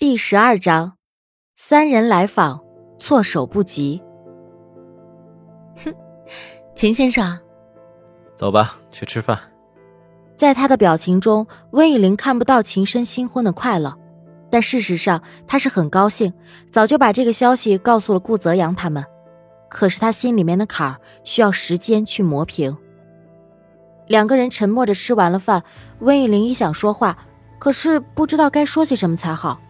[0.00, 0.94] 第十二章，
[1.58, 2.58] 三人来访，
[2.98, 4.02] 措手不及。
[5.84, 5.94] 哼，
[6.74, 7.38] 秦先生，
[8.34, 9.38] 走吧，去吃饭。
[10.38, 13.94] 在他的表情中，温以玲看不到秦深新婚的快乐，
[14.50, 16.32] 但事实上他是很高兴，
[16.72, 19.04] 早就把这个消息告诉了顾泽阳他们。
[19.68, 22.74] 可是他心里面的坎儿需要时间去磨平。
[24.06, 25.62] 两个人沉默着吃完了饭，
[25.98, 27.18] 温以玲一想说话，
[27.58, 29.60] 可是不知道该说些什么才好。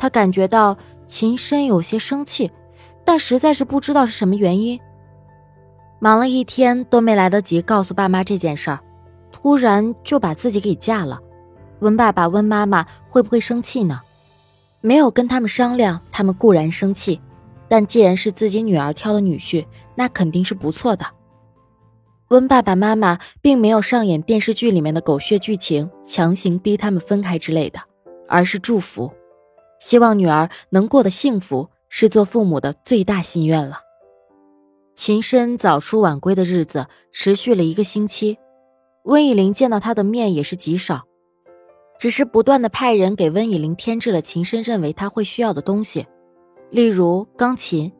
[0.00, 2.50] 他感觉到秦深有些生气，
[3.04, 4.80] 但实在是不知道是什么原因。
[5.98, 8.80] 忙了一天都没来得及告诉爸妈这件事儿，
[9.30, 11.20] 突然就把自己给嫁了。
[11.80, 14.00] 温爸爸、温妈妈会不会生气呢？
[14.80, 17.20] 没有跟他们商量，他们固然生气，
[17.68, 21.04] 但既然是自己女儿挑的女婿，那肯定是不错的。
[22.28, 27.78] 温爸爸妈妈并没有上演电视剧里面的狗血剧情，强行逼他们分开之类的，
[28.26, 29.12] 而是祝福。
[29.80, 33.80] 希望女儿能过得幸福，是做父母的最大心愿了。
[34.94, 38.38] 秦深早出晚归的日子持续了一个星期，
[39.04, 41.02] 温以玲见到他的面也是极少，
[41.98, 46.06] 只是不断的派人给温以玲添置了秦深认为他会需要的东西，
[46.70, 47.90] 例如钢琴。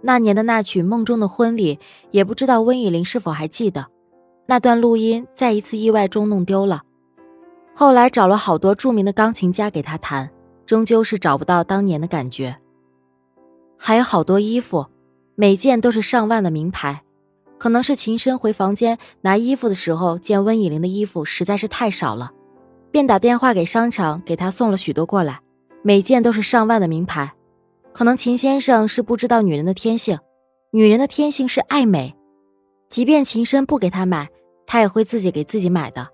[0.00, 1.76] 那年的那曲《梦中的婚礼》，
[2.10, 3.86] 也不知道温以玲是否还记得，
[4.46, 6.82] 那段录音在一次意外中弄丢了，
[7.74, 10.30] 后来找了好多著名的钢琴家给他弹。
[10.66, 12.56] 终究是找不到当年的感觉。
[13.76, 14.86] 还有好多衣服，
[15.34, 17.02] 每件都是上万的名牌。
[17.58, 22.32] 可能是秦深回房间拿衣服的时候，见温以玲的衣服实在是太少了，
[22.90, 25.40] 便打电话给商场，给他送了许多过来。
[25.82, 27.32] 每件都是上万的名牌。
[27.92, 30.18] 可能秦先生是不知道女人的天性，
[30.72, 32.14] 女人的天性是爱美，
[32.90, 34.28] 即便秦深不给她买，
[34.66, 36.08] 她也会自己给自己买的。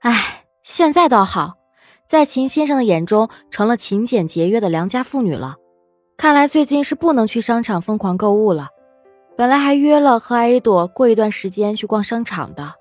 [0.00, 1.61] 唉，现在倒好。
[2.12, 5.56] 在秦先生的眼中，成了勤俭节约的良家妇女了。
[6.18, 8.68] 看来最近是不能去商场疯狂购物了。
[9.34, 12.74] 本来还约了和艾朵过一段时间去逛商场的。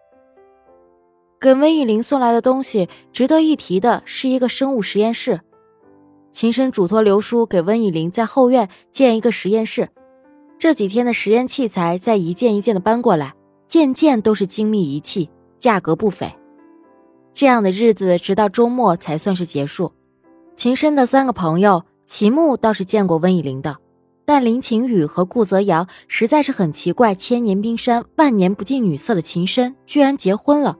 [1.40, 5.40] 给温以玲送来的东西，值得一提的是一个生物实验室。
[6.34, 9.88] 秦深嘱托刘叔给温以玲在后院建一个实验室。
[10.59, 13.34] 这几天的实验器材在一件一件的搬过来，
[13.70, 16.30] 件件都是精密仪器，价格不菲。
[17.34, 19.94] 这样的日子直到周末才算是结束。
[20.56, 23.78] 秦深的三个朋友，齐木倒是见过温以玲的，
[24.25, 30.78] 但林晴雨和顾泽阳实在是很奇怪，千年冰山万年不近女色的秦深居然结婚了。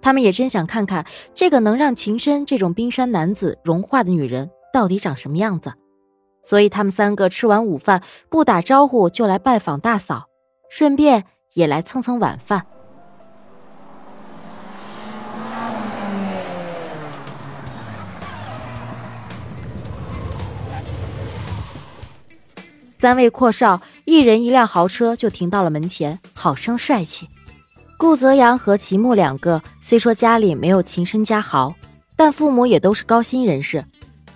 [0.00, 1.04] 他们也真想看看
[1.34, 5.72] 这个能让秦深这种冰山男子融化的女人到底长什么样子。
[6.44, 10.28] 所以他们三个吃完午饭不打招呼就来拜访大嫂，
[10.70, 12.64] 顺便也来蹭蹭晚饭。
[23.00, 27.28] 三位阔少，一人一辆豪车就停到了门前，好生帅气。
[27.96, 31.72] 顾泽阳和齐木两个虽说家里没有秦深家豪，
[32.16, 33.84] 但父母也都是高薪人士，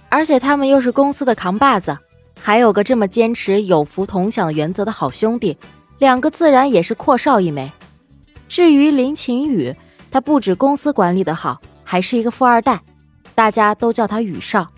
[0.08, 1.98] 而且他们又是公司的扛把子，
[2.40, 5.58] 还有个这么坚持有福同享原则的好兄弟，
[5.98, 7.68] 两个自然也是阔少一枚。
[8.48, 9.74] 至于林晴雨，
[10.08, 12.80] 他不止公司管理的好，还是一个富二代，
[13.34, 14.70] 大家都叫他雨少。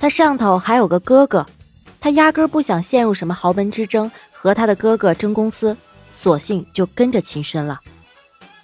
[0.00, 1.44] 他上头还有个哥哥。
[2.00, 5.76] 他压根不想陷入什么豪门之争，和他的哥哥争公司，
[6.12, 7.80] 索性就跟着秦深了。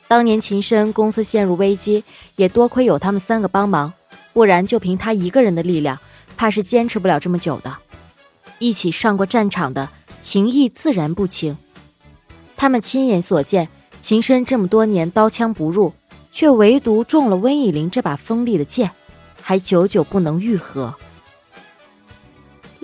[0.07, 2.05] 当年秦深公司陷入危机，
[2.37, 3.93] 也多亏有他们三个帮忙，
[4.33, 5.99] 不然就凭他一个人的力量，
[6.37, 7.77] 怕是坚持不了这么久的。
[8.59, 9.89] 一起上过战场的
[10.21, 11.57] 情谊自然不轻。
[12.57, 13.69] 他们亲眼所见，
[14.01, 15.93] 秦深这么多年刀枪不入，
[16.31, 18.93] 却唯独中了温以玲这把锋利的剑，
[19.43, 20.95] 还久久不能愈合。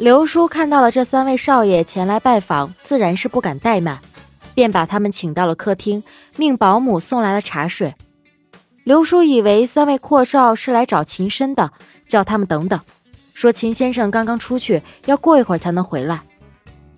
[0.01, 4.01] 刘叔看到了这三位少爷前来拜访，自然是不敢怠慢，
[4.55, 6.03] 便把他们请到了客厅，
[6.39, 7.95] 命保姆送来了茶水。
[8.83, 11.71] 刘叔以为三位阔少是来找秦深的，
[12.07, 12.81] 叫他们等等，
[13.35, 16.23] 说秦先生刚刚出去，要过一会儿才能回来。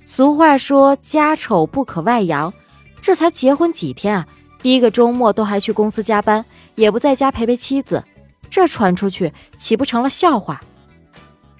[0.06, 2.54] 俗话说家丑不可外扬，
[3.00, 4.28] 这才结婚几天啊，
[4.62, 6.44] 第一个周末都还去公司加班，
[6.76, 8.04] 也不在家陪陪妻子，
[8.48, 10.60] 这传出去岂不成了笑话？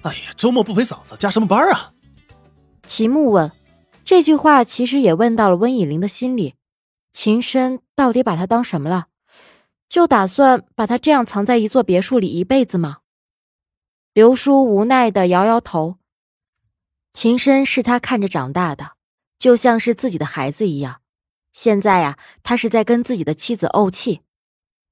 [0.03, 1.93] 哎呀，周末不陪嫂子，加什么班啊？
[2.85, 3.51] 齐木问，
[4.03, 6.55] 这句话其实也问到了温以玲的心里。
[7.13, 9.07] 秦深到底把她当什么了？
[9.87, 12.97] 就打算把她这样藏在一座别墅里一辈子吗？
[14.13, 15.95] 刘叔无奈的摇摇头。
[17.13, 18.93] 秦深是他看着长大的，
[19.39, 20.99] 就像是自己的孩子一样。
[21.53, 24.21] 现在呀，他是在跟自己的妻子怄气，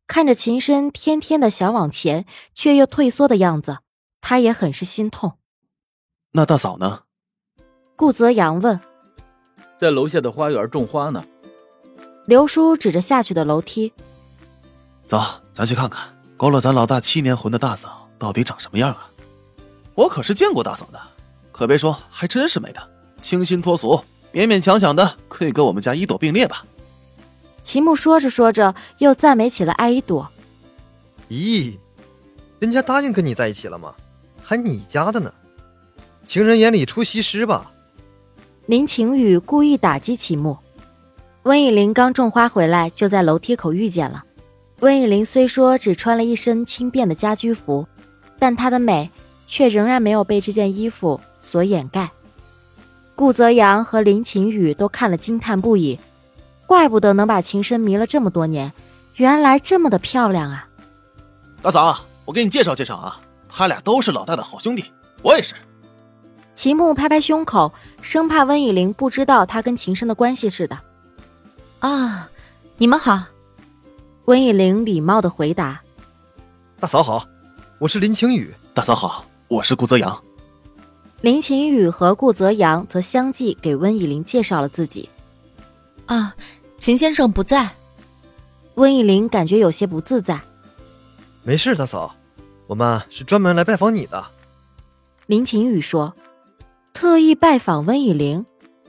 [0.08, 3.80] 看着秦深天天的想往前，却又退缩的样子。
[4.22, 5.34] 他也很是心痛。
[6.32, 7.02] 那大嫂呢？
[7.96, 8.80] 顾泽阳问。
[9.76, 11.26] 在楼下的花园种花呢。
[12.26, 13.92] 刘叔指着下去的楼梯。
[15.06, 15.20] 走，
[15.52, 19.10] 咱去看看勾了咱老大七年魂的大嫂到底长什么样啊！
[19.96, 21.02] 我可是见过大嫂的，
[21.52, 22.90] 可别说，还真是美的，
[23.22, 24.02] 清新脱俗，
[24.32, 26.66] 勉勉强强的可以跟我们家一朵并列吧。
[27.64, 30.32] 齐木说着说着，又赞美起了艾一朵。
[31.30, 31.78] 咦，
[32.60, 33.94] 人家答应跟你在一起了吗？
[34.52, 35.34] 还你家的呢？
[36.26, 37.72] 情人眼里出西施吧？
[38.66, 40.58] 林晴雨故意打击齐木。
[41.44, 44.26] 温以玲刚种花回来，就在楼梯口遇见了。
[44.82, 47.88] 温以玲虽说只穿了一身轻便的家居服，
[48.38, 49.10] 但她的美
[49.48, 52.12] 却仍然没有被这件衣服所掩盖。
[53.16, 55.98] 顾泽阳和林晴雨都看了惊叹不已，
[56.66, 58.74] 怪不得能把情深迷了这么多年，
[59.16, 60.68] 原来这么的漂亮啊！
[61.62, 63.22] 大嫂，我给你介绍介绍啊，
[63.54, 64.86] 他俩都是老大的好兄弟，
[65.22, 65.54] 我也是。
[66.56, 67.72] 秦牧拍拍胸口，
[68.02, 70.78] 生怕温以玲不知道他跟秦深的关系似的。
[71.80, 72.30] 啊，
[72.78, 73.24] 你们好。
[74.26, 75.82] 温以玲礼貌的回答
[76.80, 77.26] ：“大嫂好，
[77.80, 78.54] 我是林晴雨。
[78.74, 80.24] 大嫂好，我是顾泽阳。”
[81.22, 85.10] 林晴雨和顾泽阳则相继给温以玲介绍了自己。
[86.06, 86.36] 啊，
[86.78, 87.70] 秦先生不在。
[88.76, 90.40] 温以玲感觉有些不自在。
[91.44, 92.16] 没事，大嫂，
[92.72, 94.24] 我们是专门来拜访你的。
[95.26, 96.16] 林晴雨说。
[96.94, 98.46] 特意拜访温以玲，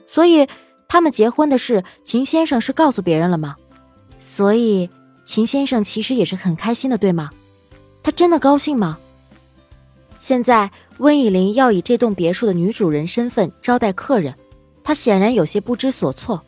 [0.06, 0.46] 所以
[0.86, 3.56] 他们结婚的事，秦先生是告诉别人了吗？
[4.18, 4.88] 所以
[5.24, 7.30] 秦先生其实也是很开心的，对吗？
[8.04, 8.98] 他真的高兴吗？
[10.20, 14.32] 现在温以玲要以这栋别墅的女主人身份招待客人，
[14.84, 16.40] 她显然有些不知所措。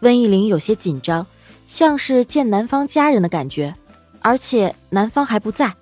[0.00, 1.26] 温以玲有些紧张，
[1.66, 3.74] 像是见男方家人的感觉，
[4.20, 5.74] 而且男方还不在。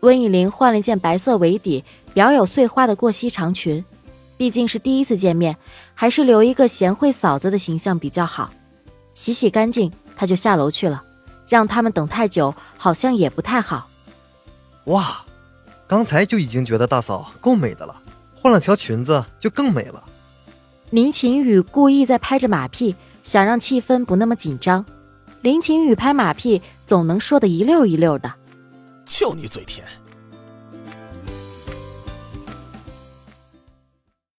[0.00, 1.84] 温以玲换了一件白色围底。
[2.14, 3.84] 表有碎花的过膝长裙，
[4.36, 5.56] 毕竟是第一次见面，
[5.94, 8.50] 还是留一个贤惠嫂子的形象比较好。
[9.14, 11.04] 洗洗干净，她就下楼去了。
[11.46, 13.88] 让他们等太久，好像也不太好。
[14.86, 15.24] 哇，
[15.86, 17.94] 刚才就已经觉得大嫂够美的了，
[18.34, 20.02] 换了条裙子就更美了。
[20.90, 24.84] 林晴雨故意在拍着马屁，想让气氛不那么紧张。
[25.42, 28.32] 林晴雨拍马屁总能说得一溜一溜的。
[29.08, 29.88] 就你嘴甜。